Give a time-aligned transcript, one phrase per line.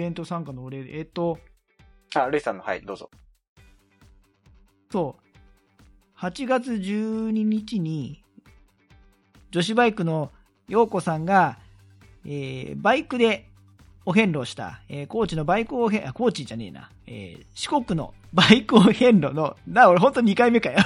[0.00, 1.38] イベント参加のお礼えっと、
[2.14, 3.10] あ、ルイさんの、はい、どうぞ。
[4.90, 5.16] そ
[6.16, 8.24] う、8月12日に、
[9.50, 10.30] 女子バイクの
[10.68, 11.58] 陽子さんが、
[12.24, 13.46] えーバイクで
[14.06, 20.78] お遍路した、えー高知のバイクお遍、あ、高知じゃねえな、えー四国のバイクお遍路の、な、俺ほんと2回目かよ。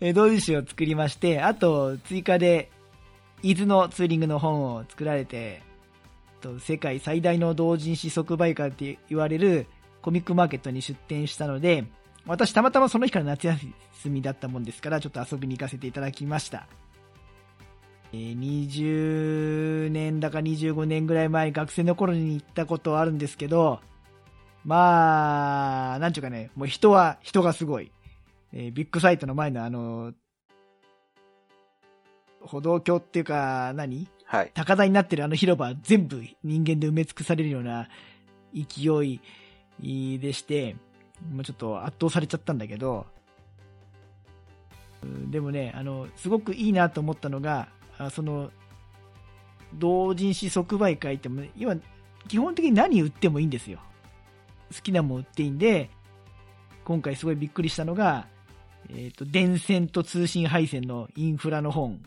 [0.00, 2.70] えー同人誌を作りまして、あと追加で、
[3.42, 5.62] 伊豆のツーリングの本を作られて、
[6.44, 9.66] と世界最大の同人誌即売会って言われる
[10.02, 11.86] コミックマーケットに出店したので、
[12.26, 13.66] 私たまたまその日から夏休
[14.10, 16.66] みだったもんですから、ちょっと遊びに行かせていただきました。
[18.12, 23.80] え20年だか25年ぐらい前、学生の頃に行ったことあるんですけど、
[24.64, 27.90] まあ、なんちゅうかね、もう人は、人がすごい。
[28.52, 30.12] えービッグサイトの前のあの、
[32.40, 34.06] 歩道橋っていうか、何？
[34.34, 34.50] はい。
[34.52, 37.88] 高台になってるあの広場全部人間で埋め尽くされるような
[38.52, 38.90] 勢
[39.80, 40.74] いでして、
[41.32, 43.06] もうちょっと圧倒されちゃったんだけど、
[45.30, 48.50] でもね、あの、すごくいいなと思ったのが、あその、
[49.74, 51.76] 同人誌即売会っても、今、
[52.26, 53.78] 基本的に何売ってもいいんですよ。
[54.74, 55.90] 好きなもん売っていいんで、
[56.84, 58.26] 今回すごいびっくりしたのが、
[58.90, 62.02] えっ、と、電線と通信配線のインフラの本。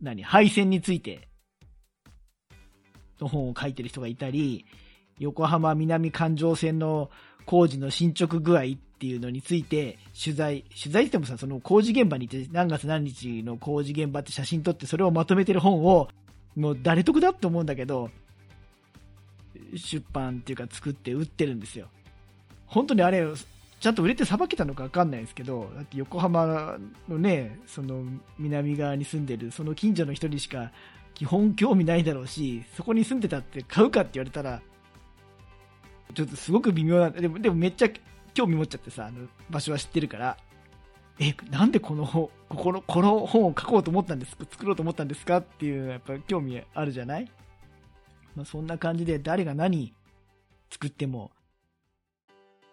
[0.00, 1.28] 何配線について
[3.20, 4.64] の本を書いてる人がいたり、
[5.18, 7.10] 横浜南環状線の
[7.46, 8.64] 工事の進捗具合っ
[8.98, 16.08] ていうのについて取材、取材ってもさ、その工事現場に行って何月何日の工事現場って写真撮ってそれをまとめてる本を、
[16.56, 18.10] もう誰得だって思うんだけど、
[19.74, 21.88] 出版っていうか作って売ってるんですよ。
[22.66, 23.26] 本当にあれ、
[23.80, 28.04] ちゃんと売れてさばけたのかわかんないですけど、だって横浜のね、その
[28.38, 30.70] 南側に住んでる、その近所の人にしか
[31.14, 34.60] 基本興味ないだろうし、そこに住んでたって買うかって言われたら、
[36.14, 37.88] ちょっとすごく微妙な、でも、でもめっちゃ
[38.34, 40.36] 興味持っちゃってさ、あの場所は知ってるから、
[41.18, 44.44] え、なんでこの本、ここの、この本を書こうと思ったんですか？
[44.50, 45.38] 作ろうと思ったんですか？
[45.38, 47.30] っていう、やっぱ興味あるじゃない？
[48.36, 49.94] まあ、そんな感じで誰が何
[50.70, 51.30] 作っても、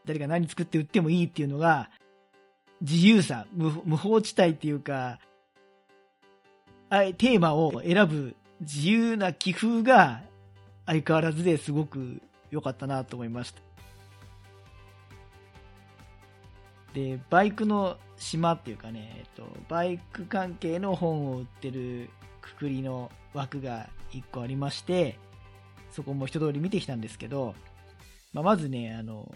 [0.08, 1.90] 誰が何作って売ってもいいっていうのが、
[2.82, 5.20] 自由さ、無法地帯っていうか、
[6.90, 10.22] あテーマを選ぶ自由な気風が
[10.86, 13.62] 相変わらずですごく良かったなと思いました。
[16.94, 22.10] で、バイクの島っていうかね、えっと、バイク関係の本を売ってる
[22.42, 25.20] くくりの枠が1個ありまして、
[25.92, 27.54] そこも一通り見てきたんですけど、
[28.34, 29.30] まあ、まずね、あの、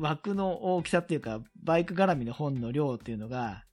[0.00, 3.64] 枠の大きさっていうか、バイク絡みの本の量っていうのが、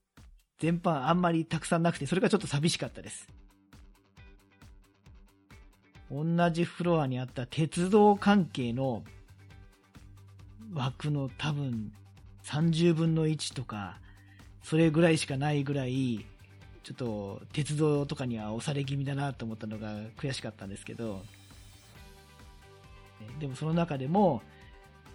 [0.58, 3.26] 全般あんまりたくさんなくて、それがちょっと寂しかったです。
[6.10, 9.04] 同じフロアにあった鉄道関係の
[10.74, 11.92] 枠の多分
[12.44, 13.98] 30分の1とか、
[14.62, 16.26] それぐらいしかないぐらい、
[16.82, 21.22] ちょっと鉄道とかには押され気味だなと思ったのが悔しかったんですけど、
[23.40, 24.42] でもその中でも、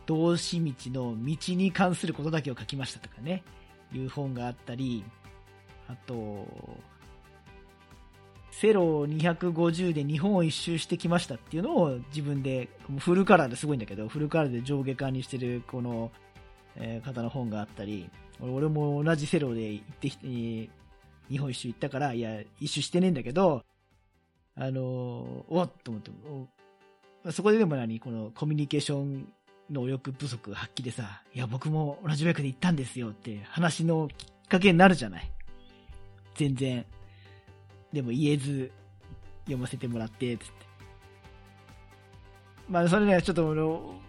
[0.05, 0.59] 道志
[0.91, 3.43] 道の道に関することだけを書きましたとかね、
[3.93, 5.03] いう本があったり、
[5.87, 6.47] あと、
[8.51, 12.69] セロ250で日本を一周してきましたっていうのを自分で、
[12.99, 16.11] フルカラーですごいんだけど、フルカラーで上下巻にしてるこの、
[16.75, 18.09] え方の本があったり、
[18.39, 23.63] 俺も同じセロで行ってきて、日本一周行ったから、いや、一周してねえんだけど、
[24.55, 24.73] あのー
[25.49, 26.03] おっと思っ
[27.23, 29.27] て、そこででも何このコミュニケーション
[29.69, 35.31] 能力不足発揮でさ、いや、僕も同じバイクで行ったんですよって話のきっかけになるじゃない。
[36.35, 36.85] 全然。
[37.91, 38.71] でも言えず、
[39.45, 40.51] 読ませてもらって、つって。
[42.67, 44.01] まあ、それね、ちょっと、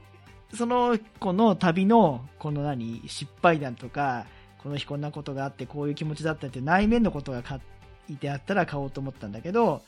[0.54, 4.26] その子の旅の、この何、失敗談とか、
[4.58, 7.60] この日こんなことがあって、こういう気持ちだったって内面のことが書
[8.08, 9.82] いてあったら買おうと思ったんだけど、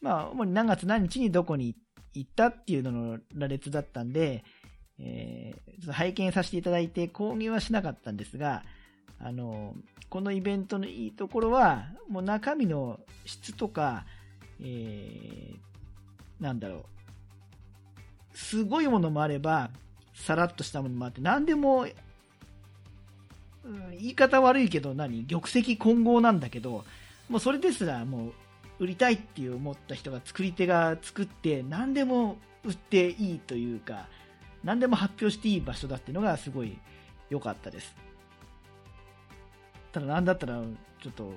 [0.00, 1.74] まあ、主に何月何日にどこに
[2.14, 4.44] 行ったっていうのの羅列だったんで、
[5.00, 8.64] えーちょっと拝見させていただいて購入はしなかったんですが、
[9.18, 9.74] あの、
[10.10, 14.04] このイベントのいいところは、もう中身の質とか、
[14.60, 16.84] えーなんだろ
[18.34, 19.70] う、すごいものもあれば、
[20.14, 21.86] さらっとしたものもあって、何でも、
[23.64, 26.84] うん言い方悪いけど何、玉石混合なんだけど、
[27.30, 28.32] もうそれですらもう
[28.80, 34.08] 売りたいっていう思った人が作り手が作って何でも売っていいというか
[34.64, 36.78] 何でも発表していい場所だっていうのがすごい
[37.28, 37.94] 良かったです
[39.92, 40.60] ただなんだったら
[41.02, 41.32] ちょっと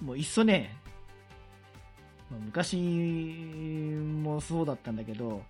[0.00, 0.76] もういっそね
[2.30, 5.42] ま昔もそうだったんだけど、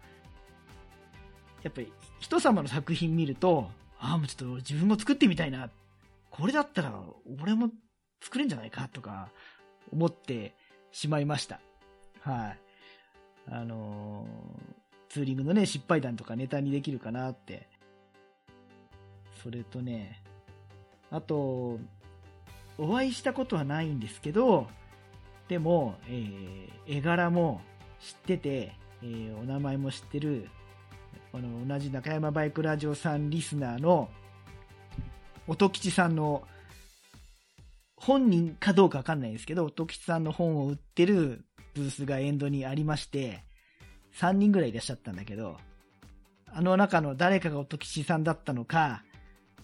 [1.63, 5.71] やっぱり人様の作品見ると、ああ、もうちょっと自分も作ってみたいな。
[6.31, 6.95] これだったら
[7.43, 7.71] 俺も
[8.23, 9.31] 作れんじゃないかとか
[9.93, 10.55] 思って
[10.93, 11.61] しまいました。
[12.21, 12.59] はい。
[13.49, 14.80] あのー
[15.11, 17.69] ツーリングのね、失敗談とかネタにできるかなって。
[19.43, 20.23] それとね、
[21.11, 21.79] あと、
[22.79, 24.69] お会いしたことはないんですけど、
[25.49, 27.61] でも、えー絵柄も
[28.01, 30.49] 知ってて、えーお名前も知ってる、
[31.33, 34.09] あの、同じ中山バイクラジオさんリスナーの、
[35.49, 36.47] 音吉さんの、
[37.97, 43.43] 本人かどうかわかんないですけど、音吉さんの本を売ってるブースがエンドにありまして、
[44.17, 45.57] 3人ぐらいいらっしゃったんだけど、
[46.53, 49.03] あの中の誰かが音吉さんだったのか、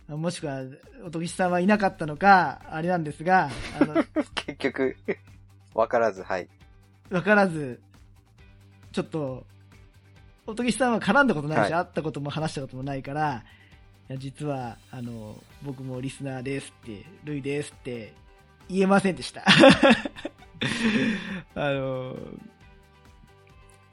[0.09, 0.63] もしくは
[1.05, 3.51] 音吉さんはいなかったのか、あれなんですが、
[3.81, 4.05] あの、
[4.35, 4.97] 結局、
[5.75, 6.49] わからず、はい。
[7.11, 7.81] わからず、
[8.93, 9.45] ちょっと、
[10.47, 13.43] 音吉さんは絡んだことないし、はい会ったことも話したこともないから、
[14.09, 18.15] いや実は、あの、僕もリスナーですって、ルイですって
[18.69, 19.43] 言えませんでした。
[21.57, 22.17] あの、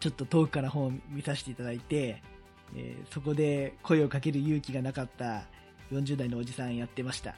[0.03, 2.21] ちょっと遠くから本を見させていただいて、
[2.75, 5.45] えーそこで声をかける勇気がなかった
[5.93, 7.35] 40代のおじさんやってました。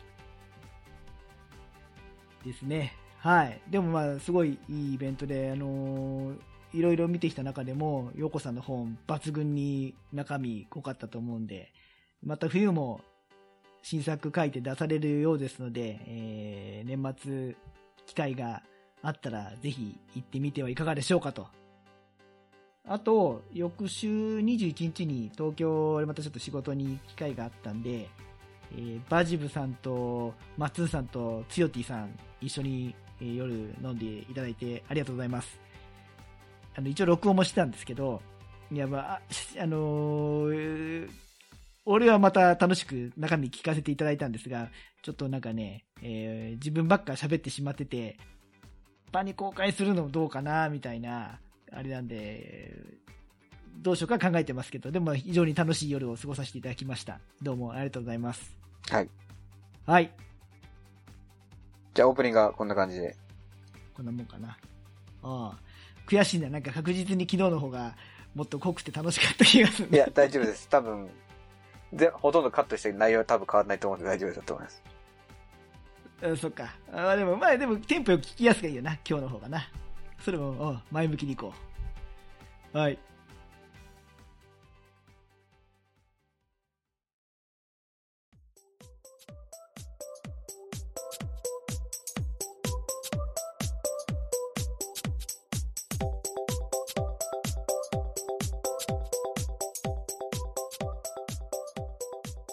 [2.44, 2.94] ですね。
[3.20, 3.62] はい。
[3.70, 6.38] でもまあ、すごいいいイベントで、あのー
[6.74, 11.72] いろいろ見てきた中でも、ヨコさんの本、抜群に中身濃かったと思うんで、
[12.24, 13.00] また冬も
[13.84, 17.56] 新作書いて出されるようですので、えー年末
[18.08, 18.64] 機会が
[19.04, 21.48] あったら、ぜひ行ってみてはいかがでしょうかと。
[22.88, 28.10] あと、翌週21日に東京でまたちょっと仕事に機会があったんで、
[28.72, 32.10] えーバジブさんとマッツンさんとツヨティさん
[32.42, 35.60] 一緒に、えー夜飲んでいただいてありがとうございます。
[36.76, 38.22] あの、一応録音もしてたんですけど、
[38.72, 39.22] いや、まあ、
[39.60, 41.10] あのー
[41.88, 44.70] 俺はまた楽しく中身聞かせていただいたんですが、
[45.04, 48.18] ちょっとなんかね、えー自分ばっか喋ってしまってて、
[49.12, 51.40] 場に公開するのどうかな、みたいな、
[51.76, 52.74] あれなんで、
[53.82, 57.20] どうしようか考えてますけど、でも非常に楽しい夜を過ごさせていただきました。
[57.42, 58.56] どうもありがとうございます。
[58.90, 59.10] はい。
[59.86, 60.12] はい。
[61.94, 63.16] じゃあ、オープニングはこんな感じで。
[63.94, 64.50] こんなもんかな。
[64.50, 64.58] あ
[65.24, 65.60] あ。
[66.08, 66.50] 悔しいな。
[66.50, 67.96] なんか確実に昨日の方が
[68.34, 69.90] もっと濃くて楽しかった気がする。
[69.92, 70.70] いや、大丈夫です。
[70.70, 71.10] 多分、
[71.94, 74.84] ぜほとんどカットして内容は多分変わらないと思うんで大丈夫だと思います。
[76.22, 76.74] うん、そっか。
[76.94, 78.98] ああ、でも、まあ、でも、テンポよく聞きやすくいいよな。
[79.08, 79.70] 今日の方がな。
[80.26, 81.54] それも、前向きにいこ
[82.74, 82.78] う。
[82.78, 82.98] はい。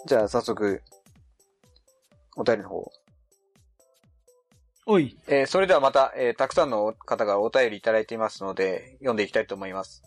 [0.06, 0.82] じゃあ、早速、
[2.36, 3.01] お便りの方。
[4.86, 5.16] おい。
[5.28, 10.02] えーそれではまた、えーたくさんの方がお便りいただいていますので、読んでいきたいと思います。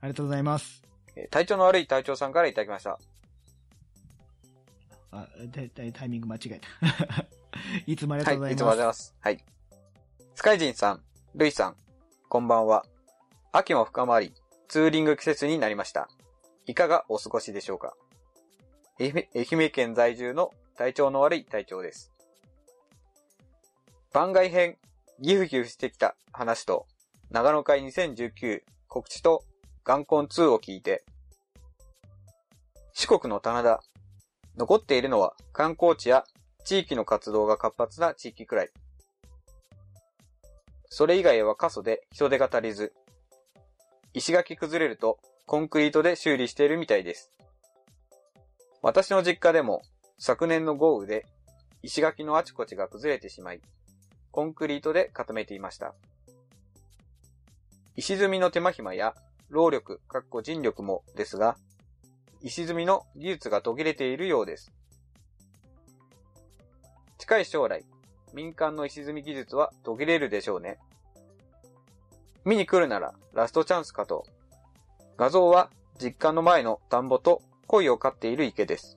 [0.00, 0.82] ありがとうございます。
[1.16, 2.98] えー体調の悪い隊長さんからいただきました。
[5.12, 7.26] あ、だいたいタイミング間違えた。
[7.86, 8.52] いつもありがはい、とうございます。
[8.52, 9.14] いつもありがとうございます。
[9.20, 9.44] はい。
[10.34, 11.02] スカイジンさん、
[11.34, 11.76] ルイさん、
[12.28, 12.84] こんばんは。
[13.52, 14.32] 秋も深まり、
[14.68, 16.08] ツーリング季節になりました。
[16.66, 17.94] いかがお過ごしでしょうか？
[19.00, 22.12] 愛媛愛媛県在住の体調の悪い隊長です。
[24.12, 24.76] 番外編、
[25.20, 26.88] ギフギフしてきた話と、
[27.30, 29.44] 長野会2019告知と
[29.84, 31.04] 元根2を聞いて、
[32.92, 33.80] 四国の棚田、
[34.56, 36.24] 残っているのは観光地や
[36.64, 38.70] 地域の活動が活発な地域くらい。
[40.88, 42.92] それ以外は過疎で人手が足りず、
[44.12, 47.30] 石垣崩れるとコンクリートで修理しているみたいです。
[48.82, 49.82] 私の実家でも
[50.18, 51.26] 昨年の豪雨で
[51.84, 53.60] 石垣のあちこちが崩れてしまい、
[54.30, 55.94] コンクリートで固めていました。
[57.96, 59.14] 石積みの手間暇や
[59.48, 61.56] 労力、かっこ人力もですが、
[62.40, 64.72] 石積みの技術が途切れているようです。
[67.18, 67.84] 近い将来、
[68.32, 70.78] 民間の石積み技術は途切れるでしょうね。
[72.44, 74.24] 見に来るならラストチャンスかと。
[75.16, 78.96] 画像は実家の前の田んぼと鯉を飼っている池です。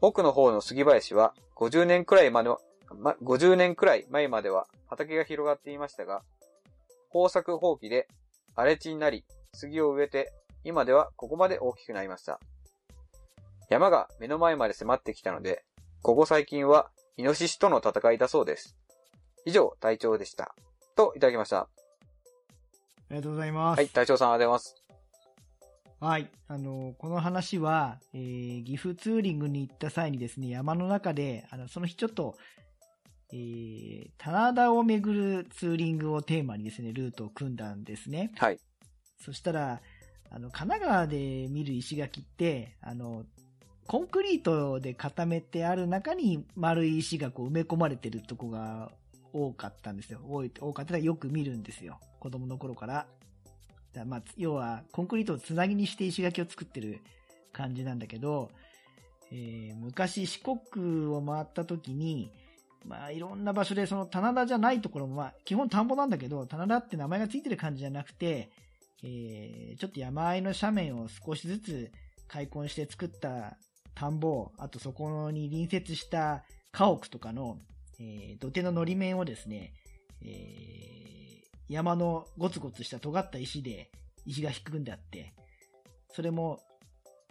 [0.00, 2.58] 奥の方の杉林は50年くらいまでは、
[2.98, 6.22] ま、50年くらい前までは畑が広がっていましたが、
[7.12, 8.08] 豊作放棄で
[8.54, 10.32] 荒れ地になり、杉を植えて、
[10.64, 12.40] 今ではここまで大きくなりました。
[13.68, 15.64] 山が目の前まで迫ってきたので、
[16.02, 18.76] ここ最近はイノシシとの戦いだそうです。
[19.44, 20.54] 以上、隊長でした。
[20.96, 21.58] といただきました。
[21.60, 21.68] あ
[23.10, 23.78] りがとうございます。
[23.78, 24.80] はい、隊長さんありがとうございます。
[26.00, 26.30] はい。
[26.48, 32.36] あの、この話は、えー、岐阜ツーリングに行った際にですね、山の中で、あの、その日ちょっと、
[33.32, 38.32] えー、棚田を巡るツーリングをテーマにですね、ルートを組んだんですね。
[38.36, 38.58] はい。
[39.24, 39.80] そしたら、
[40.30, 43.24] あの、神奈川で見る石垣って、あの、
[43.86, 48.92] コンクリートで固めてある中に丸い石がこう埋め込まれてるとこが
[49.32, 50.20] 多かったんですよ。
[50.28, 51.98] 多い、多かったらよく見るんですよ。
[52.20, 53.06] 子供の頃から。
[53.92, 57.00] だまあ、要は、コンクリートをつなぎにして石垣を作ってる
[57.52, 58.50] 感じなんだけど、
[59.32, 62.30] えー昔四国を回った時に、
[62.84, 68.50] まあ、いろんな場所で、その棚田じゃないところも、まあ、基本田んぼなんだけど、棚田って名前がついてる感じじゃなくて、
[69.02, 71.90] えーちょっと山あいの斜面を少しずつ
[72.28, 73.56] 開墾して作った
[73.94, 77.58] 田んぼ、あとそこに隣接した家屋とかの、
[77.98, 79.72] えー土手ののり面をですね、
[80.22, 80.80] えー
[81.68, 83.90] 山のゴツゴツした尖った石で
[84.26, 85.32] 石が引くんであって、
[86.12, 86.60] それも、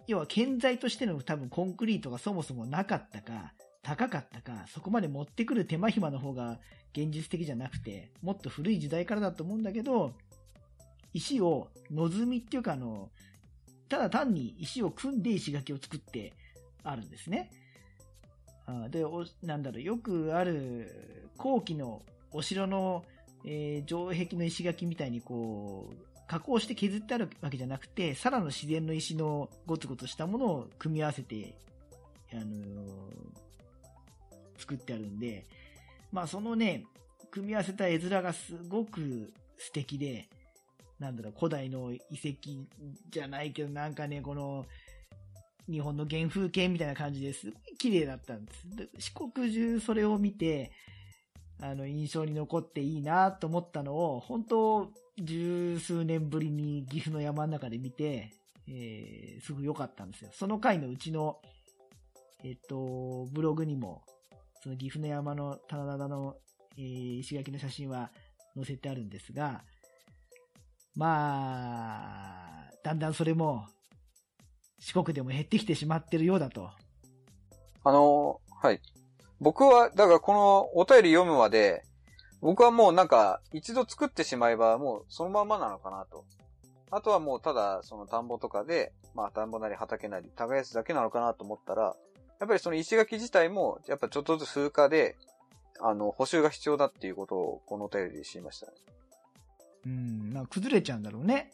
[0.06, 3.52] 要は建材としての多分コンクリートがそもそもなかったか、
[3.82, 6.58] 高かったか、そこまで持ってくる手間暇の方が
[6.92, 10.12] 現実的じゃなくて、もっと古い時代からだと思うんだけど、
[11.12, 13.10] 石を、のずみっていうかあの、
[13.88, 16.32] ただ単に石を組んで石垣を作って
[16.84, 17.50] あるんですね。
[18.66, 23.04] あで、おなんだろう、よくある後期のお城の、
[23.44, 25.96] えー城壁の石垣みたいにこう、
[26.28, 31.56] 加工して削ってあるわけじゃなくて、さらの自然の石のゴツゴツしたものを組み合わせて、
[32.32, 33.49] あのー
[34.60, 35.46] 作ってあるんで、
[36.12, 36.84] まあそのね、
[37.30, 40.28] 組み合わせた絵面がすごく素敵で、
[40.98, 42.50] なんだろう、古代の遺跡
[43.10, 44.66] じゃないけど、なんかね、この、
[45.70, 48.76] 日本の原風景みたいな感じですごい綺麗だったんです。
[48.76, 50.72] で四国中それを見て、
[51.62, 58.32] あの、印象に残っていいなと思ったのを、本当十数年ぶりに岐阜の山の中で見て、
[58.66, 60.30] えー、すごい良かったんですよ。
[60.32, 61.40] その回のうちの、
[62.42, 64.02] えっと、ブログにも、
[64.62, 66.36] その岐阜の山の棚田の、
[66.76, 68.10] えー石垣の写真は
[68.54, 69.62] 載せてあるんですが、
[70.96, 73.66] まあ、だんだんそれも
[74.78, 76.70] 四国でも減ってきてしまってるようだと。
[77.84, 78.80] あのはい。
[79.40, 81.82] 僕は、だからこのお便り読むまで、
[82.42, 86.24] 僕はもうなんか、一度作ってしまえばもうそのままなのかなと。
[86.90, 91.96] あとはもうただ、その田んぼとかで、まあ田んぼなり畑なり耕すだけなのかなと思ったら、
[92.40, 95.16] やっぱりその石垣自体も、やっぱちょっとずつ風化で、
[95.78, 98.72] あの、補修が必要だっていうことを、このお便りで知りましたね。
[99.86, 101.52] うん、なんか崩れちゃうんだろうね。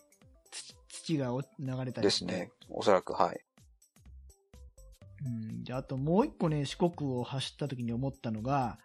[0.50, 1.46] 土土がお流
[1.84, 2.50] れたりですね。
[2.70, 3.40] おそらく、はい。
[5.24, 8.78] うん、であともう一個ね、四国を走った時に思ったのが、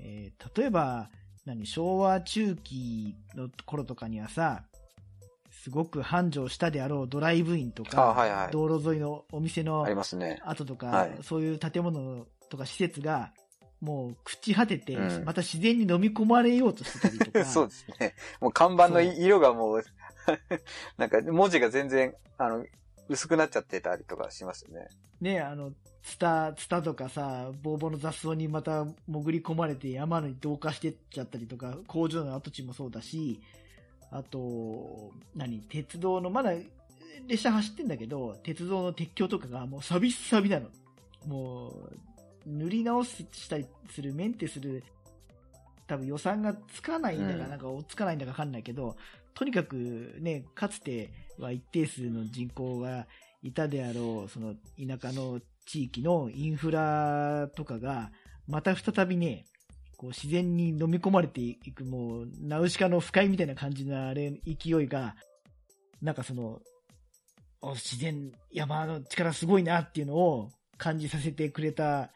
[0.00, 1.08] えー例えば、
[1.44, 4.64] 何、昭和中期の頃とかにはさ、
[5.62, 10.40] すごく繁盛したであろうドライブインとか、あはいはい道路沿いのお店のありますね。
[10.44, 13.32] 跡とか、はいそういう建物とか施設が、
[13.80, 18.16] もう朽ち果てて、うんまた自然に飲み込まれようとしてたりとか、 そうですね。
[18.40, 19.84] もう看板の色がもう、
[20.98, 22.66] なんか文字が全然、あの、
[23.08, 24.88] 薄くなっちゃってたりとかしますよね。
[25.20, 25.70] ね、あの、
[26.02, 33.40] ツタ、ツタとかさ、ボーボーの雑草にまた潜り込まれて山に同化してっちゃったりとか、工場の跡地もそうだし、
[34.12, 36.52] あと、何、鉄道の、まだ
[37.26, 40.68] 列車走ってんだけど、鉄道の鉄橋とかがもうサビッサビなの。
[41.26, 41.98] もう、
[42.46, 44.84] 塗り直すしたりする、メンテする、
[45.86, 48.96] 多分予算がつかないんだか、うんなんか追っつかないんだかわかんないけど、
[49.34, 53.06] とにかくね、かつては一定数の人口が
[53.42, 58.10] いたであろう、その田舎の地域のインフラとかが、
[58.46, 59.46] また再びね、
[60.02, 65.14] こう自然に飲み込まれていく、もう、ナウシカの不快みたいな感じのあれ、勢いが、
[66.02, 66.60] なんかその、
[67.74, 72.10] 自然、山の力すごいなっていうのを感じさせてくれた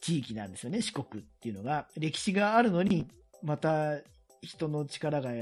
[0.00, 1.88] 地域なんですよね、四国っていうのが。
[1.96, 3.08] 歴史があるのに、
[3.42, 3.98] また
[4.40, 5.32] 人の力が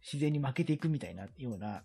[0.00, 1.82] 自然に負けていくみたいなような。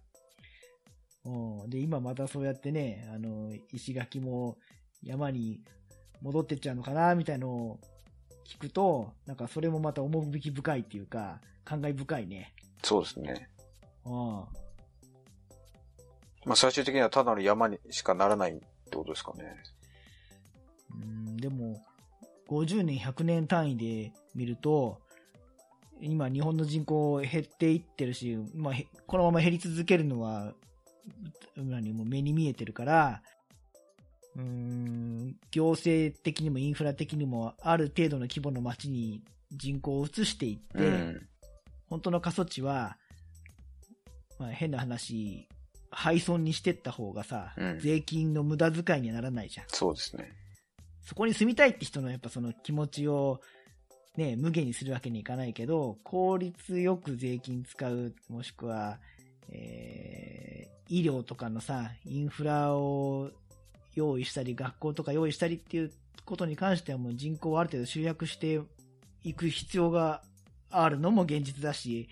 [1.25, 4.57] うんで、今またそうやってね、あの、石垣も
[5.01, 5.59] 山に
[6.21, 7.79] 戻ってっちゃうのかな、みたいのを
[8.45, 12.53] 聞くと、なんかそれもまた趣深いっていうか、感慨深いね。
[12.83, 13.49] そうですね。
[14.05, 14.11] うん。
[16.45, 19.55] まあ最終的にはただの山にしかならないってことですかね。
[21.01, 21.81] うんでも、
[22.47, 24.99] 50年、100年単位で見ると、
[26.01, 30.53] 今日本の人口減っていってるし、まあ、へこのまま減り続けるのは、
[31.55, 33.21] 何もう目に見えてるから、
[34.35, 39.21] うん、行政的にもインフラ的にもある程度の規模の街に
[39.51, 41.27] 人口を移していって、うん。
[41.87, 42.97] 本当の過疎地は、
[44.39, 45.47] まあ、変な話、
[45.91, 49.65] 廃村にしてった方がさ、うん税金の無駄遣いにはならないじゃん。
[49.69, 50.31] そうですね。
[51.05, 53.41] そこに住みたいって人のやっぱその気持ちを、
[54.17, 58.97] ね、無限にするわけにいかないけど、効率よく税金使う、もしくは、
[59.49, 63.31] えー医療とかのさ、インフラを
[63.95, 65.91] 用意したり、学校とか用意したりっていう
[66.25, 68.59] ことに関してはもう人口をある程度集約して
[69.23, 70.21] いく必要が
[70.69, 72.09] あるのも現実だし、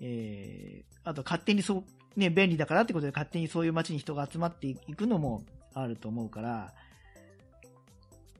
[0.00, 1.84] えーあと勝手にそ
[2.16, 6.74] う、ね、便利だからってことで勝手にそういう街に人が集まっていくのもあると思うから、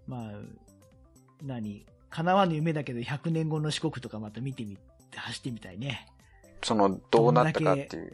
[0.08, 0.32] まあ、
[1.44, 4.76] 何、叶わぬ夢だけど100年後の四国とかまた見てみ、
[5.14, 6.08] 走ってみたいね。
[6.64, 8.12] その、どうなったかっていう。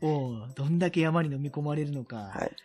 [0.00, 2.56] どんだけ山に飲み込まれるのか、はい。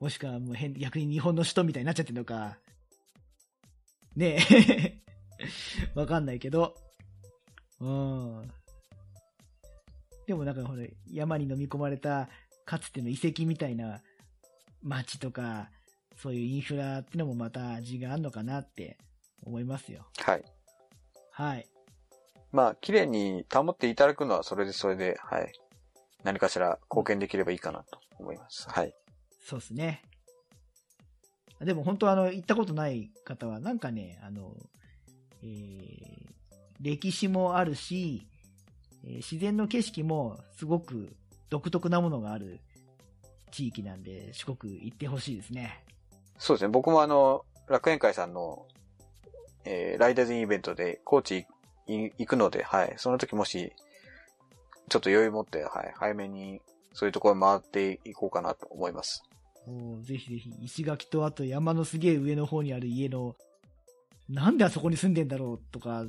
[0.00, 2.58] もしくはもう変、逆に日本の首都みたいになっちゃってるのか、
[4.16, 5.02] ねえ、
[5.94, 6.74] わかんないけど、
[7.80, 8.50] うん。
[10.26, 12.28] でもなんかほら、山に飲み込まれた、
[12.64, 14.02] かつての遺跡みたいな
[14.82, 15.70] 街とか、
[16.16, 18.98] そういうインフラってのもまた味があるのかなって
[19.42, 20.06] 思いますよ。
[20.18, 20.44] はい。
[21.30, 21.66] はい。
[22.52, 25.52] まあ、綺麗に保っていただくのはそれでそれで、はい。
[26.22, 28.68] 何かしら貢献できればいいかなと思います。
[28.68, 28.94] はい。
[29.50, 30.02] そうですね。
[31.60, 34.54] でも本当あの、行ったことない方は、なんかね、あの、
[35.42, 36.30] えー
[36.82, 38.26] 歴史もあるし、
[39.04, 41.14] えー自然の景色もすごく
[41.50, 42.60] 独特なものがある
[43.50, 45.84] 地域なんで、四国行ってほしいですね。
[46.38, 46.68] そうですね。
[46.68, 48.66] 僕もあの、楽園会さんの、
[49.64, 51.44] えーライダーズインイベントで高知
[51.88, 52.94] 行くので、はい。
[52.98, 53.72] その時もし、
[54.88, 55.92] ちょっと余裕持って、はい。
[55.96, 56.62] 早めに、
[56.94, 59.22] そういうところ回っていこうかなと思います。
[59.70, 63.36] おーぜひぜひ、石垣とあと山のすげえ上の方にある家の、
[64.28, 66.04] なんであそこに住んでんだろうとか、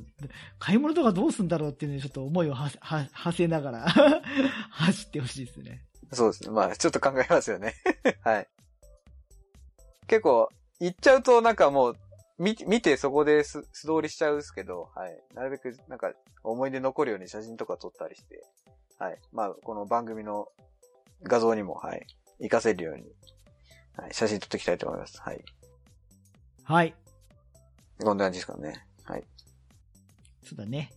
[0.58, 3.88] 買い物とかどうすんだろうっていうのにちょっと思いをは は馳せながら
[4.71, 5.86] 走ってほしいですね。
[6.12, 6.50] そうですね。
[6.50, 7.76] まあ、ちょっと考えますよね。
[8.24, 8.47] はい。
[10.08, 11.95] 結構、行っちゃうとなんかもう、
[12.38, 15.24] 見見てそこで素通りしちゃうですけど、はい。
[15.36, 16.12] なるべくなんか
[16.43, 18.43] 思い出残るように写真とか撮ったりして、
[18.97, 19.19] はい。
[19.32, 20.47] まあ、この番組の
[21.24, 22.06] 画像にも、はい。
[22.41, 23.04] 活かせるように、
[23.97, 24.13] はい。
[24.13, 25.21] 写真撮っていきたいと思います。
[25.21, 25.43] はい。
[26.63, 26.95] はい。
[28.04, 28.86] こんな感じですかね。
[29.04, 29.23] はい。
[30.43, 30.91] そうだね。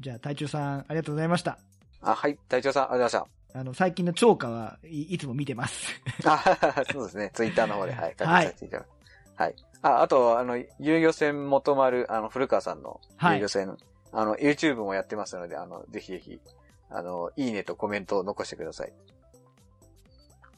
[0.00, 1.58] じゃあ、隊長さん、ありがとうございました。
[2.00, 2.36] あ、はい。
[2.48, 5.88] 隊長さん、ありがとうございあの、最近の超過はい、いつも見てます。
[6.06, 6.80] ました。
[6.80, 7.30] あそうですね。
[7.34, 8.14] ツイッターの方で、はい。
[8.16, 9.42] 確認させていただきます。
[9.42, 9.54] はい。
[9.82, 13.76] あ、あと、あの、遊漁船元丸、あの、古川さんのはい遊漁船、
[14.12, 16.40] あの、YouTube もやってますので、あの、ぜひぜひ、
[16.90, 18.92] あの、いいねとコメントを残してください。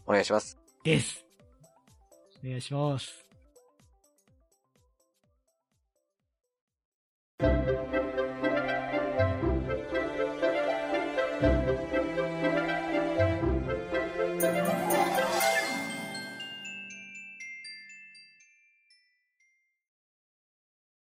[0.07, 0.59] お願いします。
[0.83, 1.25] です。
[2.45, 3.23] お願いします。